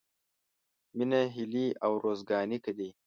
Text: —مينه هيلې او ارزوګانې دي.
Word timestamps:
—مينه 0.97 1.21
هيلې 1.35 1.67
او 1.83 1.91
ارزوګانې 1.97 2.57
دي. 2.77 2.89